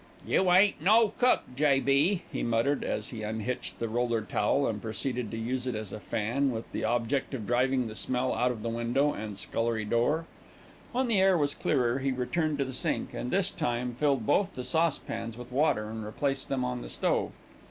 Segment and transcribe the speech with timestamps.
[0.25, 5.29] "You ain't no cook, J.B.," he muttered, as he unhitched the roller towel and proceeded
[5.29, 8.63] to use it as a fan, with the object of driving the smell out of
[8.63, 10.25] the window and scullery door.
[10.91, 14.55] When the air was clearer, he returned to the sink and, this time, filled both
[14.55, 17.31] the saucepans with water and replaced them on the stove.